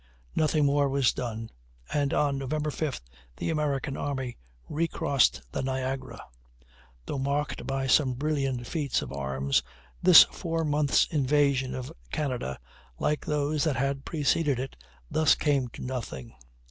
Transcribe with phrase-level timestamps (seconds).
[0.35, 1.51] Nothing more was done,
[1.93, 3.01] and on November 5th
[3.37, 4.35] the American army
[4.67, 6.19] recrossed the Niagara.
[7.05, 9.61] Though marked by some brilliant feats of arms
[10.01, 12.57] this four months' invasion of Canada,
[12.97, 14.75] like those that had preceded it,
[15.11, 16.33] thus came to nothing.